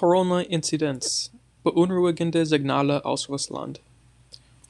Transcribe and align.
Corona-Inzidenz: 0.00 1.30
Beunruhigende 1.62 2.46
Signale 2.46 3.04
aus 3.04 3.28
Russland 3.28 3.82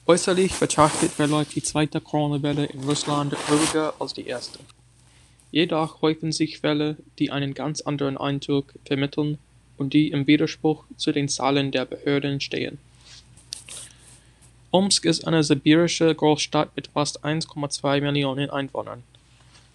Äußerlich 0.05 0.55
betrachtet 0.55 1.09
verläuft 1.11 1.55
die 1.55 1.63
zweite 1.63 2.01
Corona-Welle 2.01 2.65
in 2.65 2.83
Russland 2.83 3.33
ruhiger 3.49 3.93
als 3.97 4.13
die 4.13 4.27
erste. 4.27 4.59
Jedoch 5.51 6.01
häufen 6.01 6.33
sich 6.33 6.59
Fälle, 6.59 6.97
die 7.17 7.31
einen 7.31 7.53
ganz 7.53 7.79
anderen 7.79 8.17
Eindruck 8.17 8.73
vermitteln 8.83 9.37
und 9.77 9.93
die 9.93 10.09
im 10.09 10.27
Widerspruch 10.27 10.83
zu 10.97 11.13
den 11.13 11.29
Zahlen 11.29 11.71
der 11.71 11.85
Behörden 11.85 12.41
stehen. 12.41 12.77
Omsk 14.71 15.05
ist 15.05 15.25
eine 15.25 15.45
sibirische 15.45 16.13
Großstadt 16.13 16.75
mit 16.75 16.87
fast 16.87 17.23
1,2 17.23 18.01
Millionen 18.01 18.49
Einwohnern. 18.49 19.03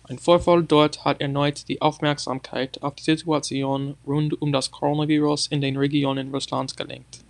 Ein 0.09 0.19
Vorfall 0.19 0.63
dort 0.63 1.05
hat 1.05 1.21
erneut 1.21 1.69
die 1.69 1.83
Aufmerksamkeit 1.83 2.81
auf 2.83 2.95
die 2.95 3.03
Situation 3.03 3.97
rund 4.07 4.41
um 4.41 4.53
das 4.53 4.71
Coronavirus 4.71 5.49
in 5.49 5.61
den 5.61 5.77
Regionen 5.77 6.33
Russlands 6.33 6.77
gelenkt. 6.77 7.25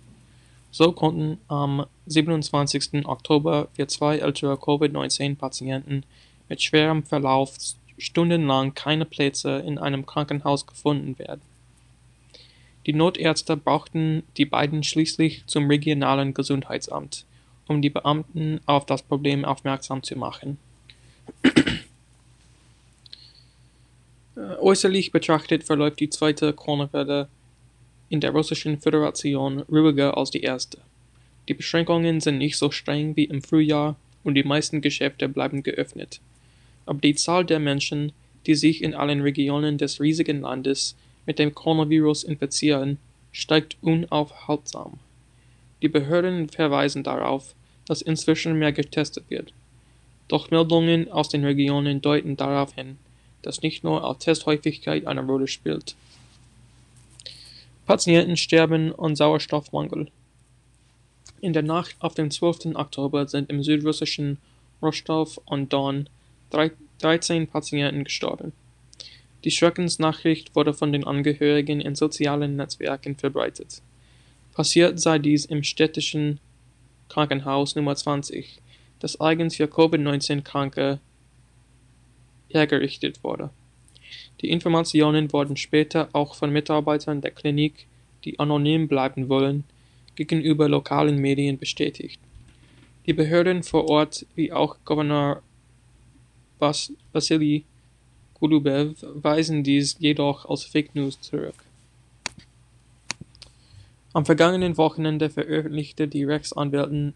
So 0.69 0.91
konnten 0.91 1.39
am 1.47 1.87
27. 2.05 3.07
Oktober 3.07 3.67
für 3.73 3.87
zwei 3.87 4.19
ältere 4.19 4.57
Covid-19-Patienten 4.57 6.03
mit 6.49 6.61
schwerem 6.61 7.03
Verlauf 7.03 7.55
stundenlang 7.97 8.75
keine 8.75 9.05
Plätze 9.05 9.57
in 9.65 9.79
einem 9.79 10.05
Krankenhaus 10.05 10.67
gefunden 10.67 11.17
werden. 11.17 11.41
Die 12.85 12.93
Notärzte 12.93 13.57
brauchten 13.57 14.21
die 14.37 14.45
beiden 14.45 14.83
schließlich 14.83 15.47
zum 15.47 15.67
regionalen 15.67 16.35
Gesundheitsamt, 16.35 17.25
um 17.67 17.81
die 17.81 17.89
Beamten 17.89 18.61
auf 18.67 18.85
das 18.85 19.01
Problem 19.01 19.45
aufmerksam 19.45 20.03
zu 20.03 20.15
machen. 20.15 20.59
Äußerlich 24.37 25.11
betrachtet 25.11 25.63
verläuft 25.63 25.99
die 25.99 26.11
zweite 26.11 26.53
Corona-Welle 26.53 27.27
in 28.09 28.19
der 28.21 28.29
Russischen 28.29 28.79
Föderation 28.79 29.61
ruhiger 29.61 30.15
als 30.15 30.29
die 30.29 30.41
erste. 30.41 30.77
Die 31.47 31.55
Beschränkungen 31.55 32.21
sind 32.21 32.37
nicht 32.37 32.55
so 32.55 32.69
streng 32.69 33.15
wie 33.15 33.23
im 33.23 33.41
Frühjahr 33.41 33.95
und 34.23 34.35
die 34.35 34.43
meisten 34.43 34.81
Geschäfte 34.81 35.27
bleiben 35.27 35.63
geöffnet. 35.63 36.21
Aber 36.85 36.99
die 36.99 37.15
Zahl 37.15 37.45
der 37.45 37.59
Menschen, 37.59 38.11
die 38.45 38.53
sich 38.53 38.83
in 38.83 38.93
allen 38.93 39.21
Regionen 39.21 39.79
des 39.79 39.99
riesigen 39.99 40.41
Landes 40.41 40.95
mit 41.25 41.39
dem 41.39 41.55
Coronavirus 41.55 42.23
infizieren, 42.23 42.99
steigt 43.31 43.77
unaufhaltsam. 43.81 44.99
Die 45.81 45.89
Behörden 45.89 46.47
verweisen 46.47 47.01
darauf, 47.01 47.55
dass 47.87 48.03
inzwischen 48.03 48.59
mehr 48.59 48.71
getestet 48.71 49.25
wird. 49.29 49.51
Doch 50.27 50.51
Meldungen 50.51 51.11
aus 51.11 51.29
den 51.29 51.43
Regionen 51.43 52.01
deuten 52.01 52.37
darauf 52.37 52.75
hin, 52.75 52.97
das 53.47 53.61
nicht 53.61 53.83
nur 53.83 54.03
auch 54.03 54.17
Testhäufigkeit 54.17 55.07
eine 55.07 55.25
Rolle 55.25 55.47
spielt. 55.47 55.95
Patienten 57.85 58.35
sterben 58.35 58.93
an 58.99 59.15
Sauerstoffmangel. 59.15 60.11
In 61.39 61.53
der 61.53 61.63
Nacht 61.63 61.95
auf 61.99 62.13
den 62.13 62.29
12. 62.29 62.75
Oktober 62.75 63.27
sind 63.27 63.49
im 63.49 63.63
südrussischen 63.63 64.37
Rostov 64.81 65.39
und 65.45 65.71
Don 65.71 66.09
13 66.99 67.47
Patienten 67.47 68.03
gestorben. 68.03 68.51
Die 69.45 69.51
Schreckensnachricht 69.51 70.55
wurde 70.55 70.73
von 70.73 70.91
den 70.91 71.05
Angehörigen 71.05 71.79
in 71.79 71.95
sozialen 71.95 72.57
Netzwerken 72.57 73.15
verbreitet. 73.15 73.81
Passiert 74.53 74.99
sei 74.99 75.19
dies 75.19 75.45
im 75.45 75.63
städtischen 75.63 76.39
Krankenhaus 77.07 77.75
Nummer 77.75 77.95
20, 77.95 78.59
das 78.99 79.21
eigens 79.21 79.55
für 79.55 79.67
Covid-19-Kranke 79.67 80.99
hergerichtet 82.57 83.23
wurde. 83.23 83.49
Die 84.41 84.49
Informationen 84.49 85.31
wurden 85.31 85.57
später 85.57 86.09
auch 86.13 86.35
von 86.35 86.51
Mitarbeitern 86.51 87.21
der 87.21 87.31
Klinik, 87.31 87.87
die 88.23 88.39
anonym 88.39 88.87
bleiben 88.87 89.29
wollen, 89.29 89.63
gegenüber 90.15 90.67
lokalen 90.67 91.17
Medien 91.17 91.57
bestätigt. 91.57 92.19
Die 93.05 93.13
Behörden 93.13 93.63
vor 93.63 93.89
Ort 93.89 94.25
wie 94.35 94.51
auch 94.51 94.77
Gouverneur 94.83 95.41
Bas 96.59 96.91
Wassily 97.13 97.63
Golubew 98.33 98.93
weisen 99.01 99.63
dies 99.63 99.95
jedoch 99.99 100.45
als 100.45 100.63
Fake 100.63 100.93
News 100.95 101.19
zurück. 101.21 101.55
Am 104.13 104.25
vergangenen 104.25 104.77
Wochenende 104.77 105.29
veröffentlichte 105.29 106.07
die 106.07 106.23
Rechtsanwältin 106.23 107.13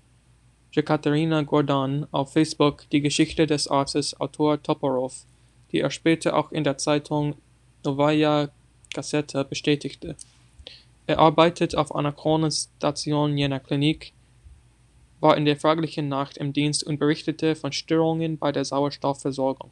Jekaterina 0.71 1.41
Gordon 1.41 2.07
auf 2.11 2.31
Facebook 2.33 2.89
die 2.91 3.01
Geschichte 3.01 3.45
des 3.45 3.67
Arztes 3.67 4.19
Autor 4.19 4.61
Toporov, 4.61 5.25
die 5.71 5.79
er 5.79 5.91
später 5.91 6.35
auch 6.35 6.51
in 6.51 6.63
der 6.63 6.77
Zeitung 6.77 7.35
Novaya 7.83 8.49
Gazeta 8.93 9.43
bestätigte. 9.43 10.15
Er 11.07 11.19
arbeitet 11.19 11.75
auf 11.75 11.93
einer 11.95 12.11
Kronenstation 12.11 13.37
jener 13.37 13.59
Klinik, 13.59 14.13
war 15.19 15.37
in 15.37 15.45
der 15.45 15.57
fraglichen 15.57 16.07
Nacht 16.07 16.37
im 16.37 16.53
Dienst 16.53 16.83
und 16.83 16.99
berichtete 16.99 17.55
von 17.55 17.71
Störungen 17.71 18.37
bei 18.37 18.51
der 18.51 18.65
Sauerstoffversorgung. 18.65 19.71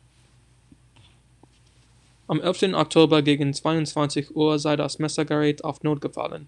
Am 2.28 2.40
11. 2.40 2.74
Oktober 2.74 3.22
gegen 3.24 3.54
22 3.54 4.36
Uhr 4.36 4.60
sei 4.60 4.76
das 4.76 5.00
Messergerät 5.00 5.64
auf 5.64 5.81
Not 5.81 6.02
gefallen, 6.02 6.48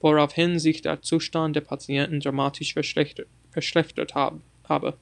woraufhin 0.00 0.58
sich 0.58 0.80
der 0.80 1.02
Zustand 1.02 1.56
der 1.56 1.60
Patienten 1.60 2.20
dramatisch 2.20 2.72
verschlechtert 2.72 3.26
verschlechtert 3.50 4.14
habe. 4.14 4.94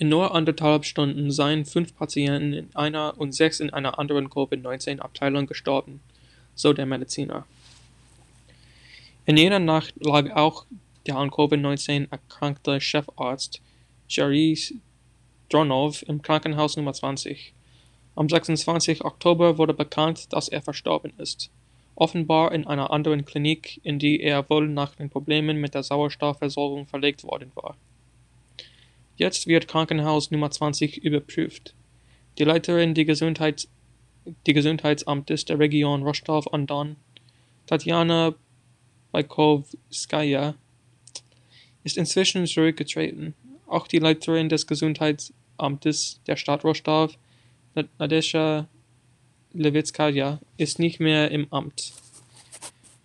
In 0.00 0.08
nur 0.08 0.34
anderthalb 0.34 0.86
Stunden 0.86 1.30
seien 1.30 1.66
fünf 1.66 1.94
Patienten 1.94 2.54
in 2.54 2.74
einer 2.74 3.14
und 3.18 3.32
sechs 3.32 3.60
in 3.60 3.70
einer 3.70 3.98
anderen 3.98 4.30
Covid-19-Abteilung 4.30 5.46
gestorben, 5.46 6.00
so 6.54 6.72
der 6.72 6.86
Mediziner. 6.86 7.46
In 9.26 9.36
jener 9.36 9.58
Nacht 9.58 9.94
lag 10.00 10.34
auch 10.34 10.64
der 11.06 11.16
an 11.16 11.30
Covid-19 11.30 12.10
erkrankte 12.10 12.80
Chefarzt 12.80 13.60
Jaris 14.08 14.74
Dronov 15.50 16.02
im 16.08 16.22
Krankenhaus 16.22 16.78
Nummer 16.78 16.94
20. 16.94 17.52
Am 18.16 18.26
26. 18.26 19.04
Oktober 19.04 19.58
wurde 19.58 19.74
bekannt, 19.74 20.32
dass 20.32 20.48
er 20.48 20.62
verstorben 20.62 21.12
ist 21.18 21.50
offenbar 22.00 22.52
in 22.52 22.66
einer 22.66 22.90
anderen 22.90 23.26
Klinik, 23.26 23.78
in 23.84 23.98
die 23.98 24.20
er 24.20 24.48
wohl 24.48 24.66
nach 24.68 24.94
den 24.94 25.10
Problemen 25.10 25.60
mit 25.60 25.74
der 25.74 25.82
Sauerstoffversorgung 25.82 26.86
verlegt 26.86 27.24
worden 27.24 27.52
war. 27.54 27.76
Jetzt 29.20 29.46
wird 29.46 29.68
Krankenhaus 29.68 30.30
Nummer 30.30 30.50
20 30.50 30.96
überprüft. 31.04 31.74
Die 32.38 32.44
Leiterin 32.44 32.94
des 32.94 33.06
Gesundheits 33.06 33.68
die 34.46 34.54
Gesundheitsamtes 34.54 35.44
der 35.44 35.58
Region 35.58 36.02
Rostov-on-Don, 36.02 36.96
Tatjana 37.66 38.34
Baikovskaya, 39.12 40.54
ist 41.84 41.98
inzwischen 41.98 42.46
zurückgetreten. 42.46 43.34
Auch 43.66 43.86
die 43.88 43.98
Leiterin 43.98 44.48
des 44.48 44.66
Gesundheitsamtes 44.66 46.20
der 46.26 46.36
Stadt 46.36 46.64
Rostov, 46.64 47.18
Nadesha 47.98 48.68
Levitskaya 49.52 50.40
ist 50.56 50.78
nicht 50.78 50.98
mehr 50.98 51.30
im 51.30 51.46
Amt. 51.52 51.92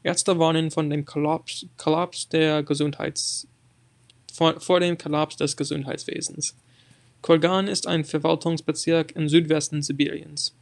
Ärzte 0.01 0.39
warnen 0.39 0.71
von 0.71 0.89
dem 0.89 1.03
Kollaps, 1.03 1.65
Kollaps 1.75 2.29
der 2.29 2.63
Gesundheits, 2.63 3.49
vor, 4.35 4.59
vor, 4.59 4.79
dem 4.79 4.97
Kollaps 4.97 5.37
des 5.37 5.55
Gesundheitswesens. 5.57 6.55
Kolgan 7.21 7.67
ist 7.67 7.87
ein 7.87 8.03
Verwaltungsbezirk 8.03 9.15
im 9.15 9.29
Südwesten 9.29 9.81
Sibiriens. 9.81 10.53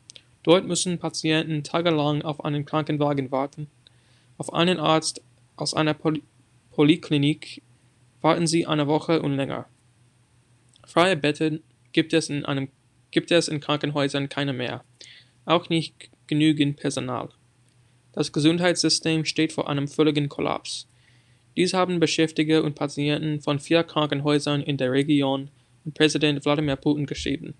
Dort 0.43 0.65
müssen 0.65 0.99
Patienten 0.99 1.63
tagelang 1.63 2.21
auf 2.21 2.43
einen 2.43 2.65
Krankenwagen 2.65 3.31
warten. 3.31 3.67
Auf 4.37 4.53
einen 4.53 4.79
Arzt 4.79 5.21
aus 5.55 5.73
einer 5.73 5.93
Poly 5.93 6.21
Poliklinik 6.71 7.61
warten 8.21 8.47
sie 8.47 8.65
eine 8.65 8.87
Woche 8.87 9.21
und 9.21 9.35
länger. 9.35 9.67
Freie 10.85 11.15
Betten 11.15 11.61
gibt 11.91 12.13
es 12.13 12.29
in, 12.29 12.45
einem, 12.45 12.69
gibt 13.11 13.29
es 13.31 13.47
in 13.47 13.59
Krankenhäusern 13.59 14.27
keine 14.27 14.53
mehr 14.53 14.83
auch 15.45 15.69
nicht 15.69 16.09
genügend 16.27 16.77
Personal. 16.77 17.29
Das 18.13 18.31
Gesundheitssystem 18.31 19.25
steht 19.25 19.53
vor 19.53 19.69
einem 19.69 19.87
völligen 19.87 20.29
Kollaps. 20.29 20.87
Dies 21.55 21.73
haben 21.73 21.99
Beschäftigte 21.99 22.63
und 22.63 22.73
Patienten 22.75 23.41
von 23.41 23.59
vier 23.59 23.83
Krankenhäusern 23.83 24.63
in 24.63 24.77
der 24.77 24.91
Region 24.91 25.49
an 25.85 25.91
Präsident 25.91 26.43
Wladimir 26.45 26.75
Putin 26.75 27.05
geschrieben. 27.05 27.53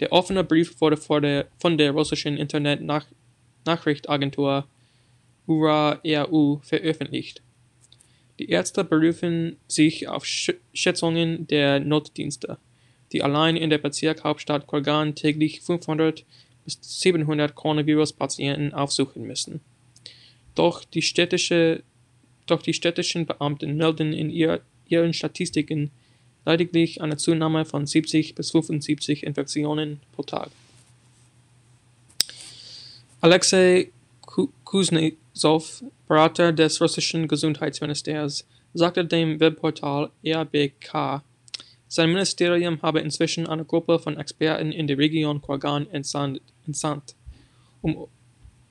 Der 0.00 0.10
offene 0.12 0.42
Brief 0.42 0.80
wurde 0.80 0.96
von 0.96 1.78
der 1.78 1.92
russischen 1.92 2.36
Internet-Nachrichtenagentur 2.36 4.66
URA-RU 5.46 6.58
veröffentlicht. 6.62 7.42
Die 8.40 8.50
Ärzte 8.50 8.82
berufen 8.82 9.58
sich 9.68 10.08
auf 10.08 10.26
Schätzungen 10.26 11.46
der 11.46 11.78
Notdienste, 11.78 12.58
die 13.12 13.22
allein 13.22 13.56
in 13.56 13.70
der 13.70 13.78
Bezirkshauptstadt 13.78 14.66
Kolgan 14.66 15.14
täglich 15.14 15.60
500 15.60 16.24
bis 16.64 16.80
700 16.80 17.54
Coronavirus-Patienten 17.54 18.72
aufsuchen 18.72 19.24
müssen. 19.24 19.60
Doch 20.56 20.82
die, 20.84 21.02
städtische, 21.02 21.84
doch 22.46 22.62
die 22.62 22.74
städtischen 22.74 23.26
Beamten 23.26 23.76
melden 23.76 24.12
in 24.12 24.30
ihr, 24.30 24.60
ihren 24.86 25.12
Statistiken 25.12 25.90
lediglich 26.46 27.00
eine 27.00 27.16
Zunahme 27.16 27.64
von 27.64 27.86
70 27.86 28.34
bis 28.34 28.50
75 28.50 29.22
Infektionen 29.22 30.00
pro 30.12 30.22
Tag. 30.22 30.50
Alexei 33.20 33.90
Kuznetsov, 34.64 35.82
Berater 36.06 36.52
des 36.52 36.80
russischen 36.80 37.26
Gesundheitsministers, 37.28 38.46
sagte 38.74 39.04
dem 39.04 39.40
Webportal 39.40 40.10
RBK, 40.26 41.22
sein 41.88 42.10
Ministerium 42.10 42.82
habe 42.82 43.00
inzwischen 43.00 43.46
eine 43.46 43.64
Gruppe 43.64 43.98
von 44.00 44.16
Experten 44.16 44.72
in 44.72 44.88
die 44.88 44.94
Region 44.94 45.40
Kurgan 45.40 45.86
entsandt, 45.90 47.14
um 47.82 48.08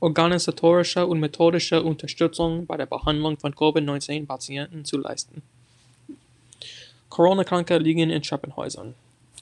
organisatorische 0.03 1.07
und 1.07 1.21
methodische 1.21 1.81
Unterstützung 1.81 2.65
bei 2.65 2.75
der 2.75 2.87
Behandlung 2.87 3.37
von 3.37 3.55
Covid-19-Patienten 3.55 4.83
zu 4.83 4.97
leisten. 4.97 5.41
Corona-Kranke 7.07 7.77
liegen 7.77 8.09
in 8.09 8.21
Treppenhäusern. 8.21 8.95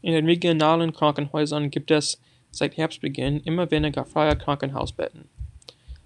In 0.04 0.13
den 0.13 0.25
regionalen 0.25 0.94
Krankenhäusern 0.94 1.72
gibt 1.72 1.90
es 1.90 2.22
seit 2.52 2.78
Herbstbeginn 2.78 3.40
immer 3.40 3.72
weniger 3.72 4.06
freie 4.06 4.36
Krankenhausbetten. 4.36 5.28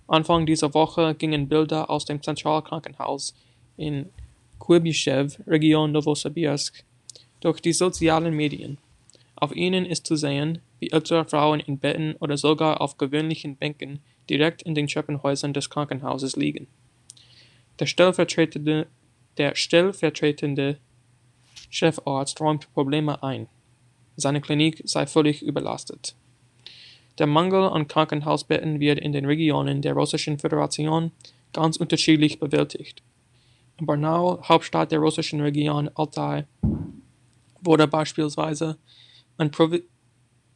Anfang 0.07 0.45
dieser 0.45 0.73
Woche 0.73 1.15
gingen 1.15 1.49
Bilder 1.49 1.89
aus 1.89 2.05
dem 2.05 2.23
Zentralkrankenhaus 2.23 3.35
in 3.75 4.09
Kuibyschew, 4.59 5.27
Region 5.47 5.91
Novosibirsk, 5.91 6.85
durch 7.41 7.59
die 7.59 7.73
sozialen 7.73 8.33
Medien. 8.33 8.77
Auf 9.35 9.53
ihnen 9.53 9.85
ist 9.85 10.05
zu 10.05 10.15
sehen, 10.15 10.59
wie 10.79 10.91
ältere 10.91 11.25
Frauen 11.25 11.59
in 11.59 11.77
Betten 11.77 12.15
oder 12.21 12.37
sogar 12.37 12.79
auf 12.79 12.97
gewöhnlichen 12.97 13.57
Bänken 13.57 13.99
direkt 14.29 14.61
in 14.61 14.75
den 14.75 14.87
Treppenhäusern 14.87 15.53
des 15.53 15.69
Krankenhauses 15.69 16.35
liegen. 16.35 16.67
Der 17.79 17.85
stellvertretende, 17.85 18.87
der 19.37 19.55
stellvertretende 19.55 20.77
Chefarzt 21.69 22.39
räumt 22.39 22.71
Probleme 22.73 23.21
ein. 23.23 23.47
Seine 24.15 24.41
Klinik 24.41 24.81
sei 24.85 25.05
völlig 25.07 25.41
überlastet. 25.41 26.15
Der 27.17 27.27
Mangel 27.27 27.63
an 27.63 27.87
Krankenhausbetten 27.87 28.79
wird 28.79 28.99
in 28.99 29.11
den 29.11 29.25
Regionen 29.25 29.81
der 29.81 29.93
Russischen 29.93 30.37
Föderation 30.37 31.11
ganz 31.53 31.77
unterschiedlich 31.77 32.39
bewältigt. 32.39 33.01
In 33.77 33.85
Barnaul, 33.85 34.41
Hauptstadt 34.43 34.91
der 34.91 34.99
russischen 34.99 35.41
Region 35.41 35.89
Altai, 35.95 36.45
wurde 37.61 37.87
beispielsweise 37.87 38.77
ein 39.37 39.51
Provi 39.51 39.83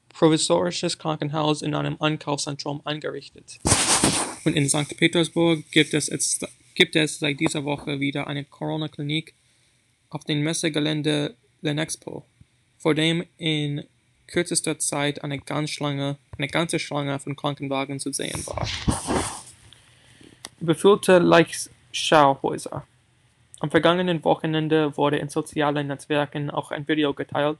provisorisches 0.09 0.97
Krankenhaus 0.97 1.61
in 1.61 1.73
einem 1.75 1.97
Einkaufszentrum 1.99 2.81
eingerichtet. 2.85 3.59
Und 4.43 4.55
in 4.55 4.67
St. 4.69 4.97
Petersburg 4.97 5.69
gibt 5.71 5.93
es, 5.93 6.07
jetzt, 6.07 6.47
gibt 6.75 6.95
es 6.95 7.19
seit 7.19 7.39
dieser 7.39 7.65
Woche 7.65 7.99
wieder 7.99 8.27
eine 8.27 8.43
Corona-Klinik 8.43 9.33
auf 10.09 10.23
dem 10.23 10.41
Messegelände 10.41 11.35
Lenexpo, 11.61 12.25
vor 12.77 12.95
dem 12.95 13.25
in 13.37 13.83
kürzester 14.27 14.79
Zeit 14.79 15.23
eine, 15.23 15.39
ganz 15.39 15.71
Schlange, 15.71 16.17
eine 16.37 16.47
ganze 16.47 16.79
Schlange 16.79 17.19
von 17.19 17.35
Krankenwagen 17.35 17.99
zu 17.99 18.13
sehen 18.13 18.45
war. 18.45 18.67
Überfüllte 20.61 21.19
Leichschauhäuser. 21.19 22.85
Am 23.59 23.71
vergangenen 23.71 24.23
Wochenende 24.23 24.95
wurde 24.95 25.17
in 25.17 25.29
sozialen 25.29 25.87
Netzwerken 25.87 26.49
auch 26.49 26.71
ein 26.71 26.87
Video 26.87 27.13
geteilt, 27.13 27.57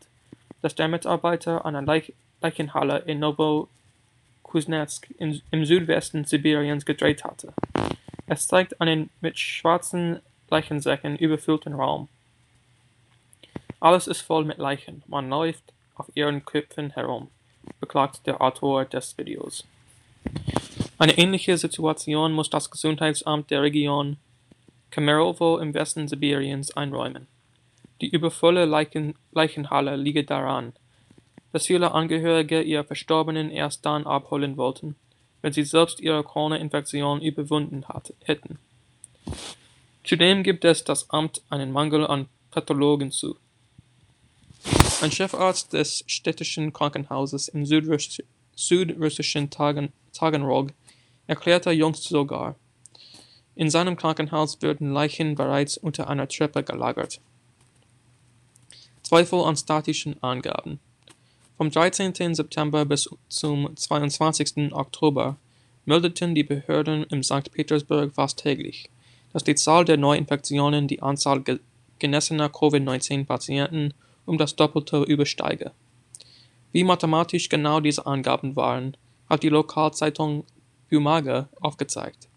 das 0.62 0.76
der 0.76 0.88
Mitarbeiter 0.88 1.66
einer 1.66 1.82
Leich 1.82 2.14
Leichenhalle 2.42 3.00
in 3.00 3.20
Novokuznetsk 3.20 5.10
im 5.20 5.66
Südwesten 5.66 6.26
Sibiriens 6.26 6.86
gedreht 6.86 7.24
hatte. 7.24 7.54
Es 8.28 8.48
zeigt 8.48 8.80
einen 8.80 9.10
mit 9.22 9.40
schwarzen 9.40 10.20
Leichensäcken 10.50 11.18
überfüllten 11.18 11.74
Raum. 11.74 12.08
Alles 13.80 14.08
ist 14.08 14.22
voll 14.22 14.46
mit 14.46 14.58
Leichen, 14.58 15.04
man 15.08 15.30
läuft 15.30 15.64
auf 15.96 16.08
ihren 16.16 16.46
Köpfen 16.46 16.92
herum, 16.92 17.30
beklagt 17.80 18.28
der 18.28 18.42
Autor 18.42 18.86
des 18.86 19.18
Videos. 19.18 19.66
Eine 20.98 21.18
ähnliche 21.18 21.58
Situation 21.58 22.34
muss 22.34 22.50
das 22.50 22.70
Gesundheitsamt 22.70 23.52
der 23.52 23.62
Region 23.62 24.18
Kemerovo 24.92 25.58
im 25.60 25.74
Westen 25.74 26.08
Sibiriens 26.08 26.76
einräumen. 26.76 27.28
Die 28.02 28.10
übervolle 28.10 28.66
Leichen 28.66 29.16
Leichenhalle 29.32 29.96
liege 29.96 30.24
daran, 30.24 30.74
dass 31.52 31.66
viele 31.66 31.92
Angehörige 31.92 32.62
ihrer 32.62 32.84
Verstorbenen 32.84 33.52
erst 33.52 33.86
dann 33.86 34.06
abholen 34.06 34.58
wollten, 34.58 34.96
wenn 35.42 35.54
sie 35.54 35.64
selbst 35.64 36.00
ihre 36.00 36.24
Corona-Infektion 36.24 37.22
überwunden 37.22 37.88
hatte, 37.88 38.14
hätten. 38.24 38.60
Zudem 40.04 40.44
gibt 40.44 40.66
es 40.66 40.84
das 40.84 41.10
Amt 41.10 41.42
einen 41.50 41.72
Mangel 41.72 42.06
an 42.06 42.28
Pathologen 42.52 43.12
zu. 43.12 43.38
Ein 45.02 45.12
Chefarzt 45.12 45.74
des 45.74 46.04
städtischen 46.08 46.74
Krankenhauses 46.74 47.48
im 47.48 47.66
südrussisch, 47.66 48.24
südrussischen 48.56 49.50
Tagen, 49.50 49.94
Taganrog 50.14 50.72
erklärte 51.28 51.72
jüngst 51.72 52.04
sogar, 52.04 52.56
in 53.60 53.70
seinem 53.70 53.98
Krankenhaus 53.98 54.62
würden 54.62 54.94
Leichen 54.94 55.36
bereits 55.36 55.76
unter 55.76 56.10
einer 56.10 56.30
Treppe 56.30 56.64
gelagert. 56.64 57.20
Zweifel 59.04 59.42
an 59.42 59.58
statischen 59.58 60.24
Angaben. 60.24 60.80
Vom 61.60 61.72
13. 61.72 62.36
September 62.36 62.86
bis 62.86 63.10
zum 63.28 63.76
22. 63.76 64.72
Oktober 64.72 65.36
meldeten 65.84 66.34
die 66.34 66.46
Behörden 66.46 67.04
in 67.04 67.22
St. 67.22 67.52
Petersburg 67.52 68.14
fast 68.14 68.40
täglich, 68.40 68.90
dass 69.34 69.44
die 69.44 69.56
Zahl 69.56 69.84
der 69.84 69.98
Neuinfektionen 69.98 70.88
die 70.88 71.02
Anzahl 71.02 71.44
genessener 72.00 72.48
Covid-19-Patienten 72.48 73.94
um 74.26 74.38
das 74.38 74.56
Doppelte 74.56 75.04
übersteige. 75.04 75.74
Wie 76.72 76.86
mathematisch 76.86 77.50
genau 77.50 77.82
diese 77.82 78.06
Angaben 78.06 78.56
waren, 78.56 78.96
hat 79.30 79.44
die 79.44 79.50
Lokalzeitung 79.50 80.46
Bumaga 80.90 81.50
aufgezeigt. 81.60 82.30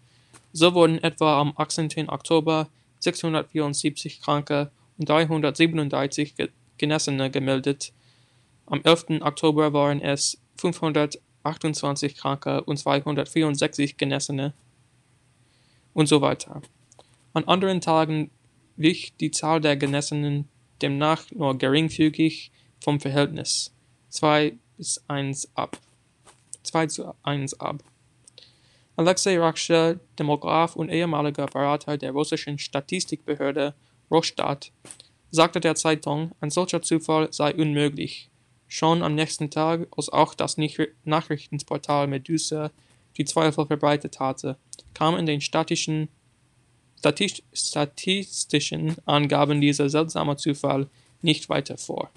So 0.52 0.74
wurden 0.74 0.98
etwa 0.98 1.40
am 1.40 1.52
18. 1.54 2.08
Oktober 2.08 2.66
674 2.98 4.20
Kranke 4.20 4.72
und 4.98 5.08
337 5.08 6.34
Genessene 6.76 7.30
gemeldet, 7.30 7.92
am 8.72 8.80
11. 8.82 9.20
Oktober 9.20 9.74
waren 9.74 10.00
es 10.00 10.40
528 10.56 12.16
Kranke 12.16 12.64
und 12.64 12.78
264 12.78 13.98
Genessene 13.98 14.54
und 15.92 16.06
so 16.06 16.22
weiter. 16.22 16.62
An 17.34 17.44
anderen 17.44 17.82
Tagen 17.82 18.30
wich 18.76 19.12
die 19.20 19.30
Zahl 19.30 19.60
der 19.60 19.76
Genessenen 19.76 20.48
demnach 20.80 21.30
nur 21.32 21.58
geringfügig 21.58 22.50
vom 22.80 22.98
Verhältnis 22.98 23.74
2 24.08 24.56
bis 24.78 25.04
1 25.06 25.50
ab. 25.54 25.76
2 26.62 26.86
zu 26.86 27.14
1 27.24 27.60
ab. 27.60 27.84
Alexei 28.96 29.38
Raksha, 29.38 29.96
Demograf 30.18 30.76
und 30.76 30.88
ehemaliger 30.88 31.44
Berater 31.44 31.98
der 31.98 32.12
russischen 32.12 32.58
Statistikbehörde 32.58 33.74
Rosstat, 34.10 34.72
sagte 35.30 35.60
der 35.60 35.74
Zeitung, 35.74 36.32
ein 36.40 36.50
solcher 36.50 36.80
Zufall 36.80 37.30
sei 37.32 37.54
unmöglich. 37.54 38.30
Schon 38.74 39.02
am 39.02 39.14
nächsten 39.14 39.50
Tag, 39.50 39.86
als 39.94 40.08
auch 40.08 40.32
das 40.32 40.56
Nachrichtenportal 41.04 42.06
Medusa 42.06 42.70
die 43.18 43.26
Zweifel 43.26 43.66
verbreitet 43.66 44.18
hatte, 44.18 44.56
kam 44.94 45.14
in 45.18 45.26
den 45.26 45.42
statischen, 45.42 46.08
statistischen 47.52 48.96
Angaben 49.04 49.60
dieser 49.60 49.90
seltsame 49.90 50.38
Zufall 50.38 50.88
nicht 51.20 51.50
weiter 51.50 51.76
vor 51.76 52.10